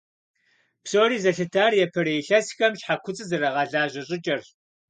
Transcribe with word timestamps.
Псори 0.83 1.17
зэлъытар 1.23 1.71
япэрей 1.85 2.19
илъэсхэм 2.21 2.73
щхьэ 2.79 2.95
куцӀыр 3.03 3.27
зэрагъэлажьэ 3.29 4.01
щӀыкӀэрщ. 4.07 4.47